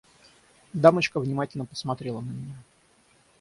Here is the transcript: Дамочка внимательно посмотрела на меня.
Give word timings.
Дамочка 0.73 1.19
внимательно 1.19 1.67
посмотрела 1.67 2.21
на 2.21 2.31
меня. 2.31 2.57